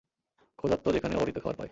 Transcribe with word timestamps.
ক্ষুধার্ত 0.59 0.91
যেখানে 0.91 1.15
অবারিত 1.15 1.37
খাবার 1.39 1.55
পায়। 1.55 1.69